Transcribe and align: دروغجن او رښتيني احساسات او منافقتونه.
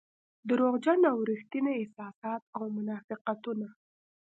دروغجن 0.49 1.01
او 1.11 1.17
رښتيني 1.29 1.73
احساسات 1.81 2.41
او 2.57 2.63
منافقتونه. 2.77 3.67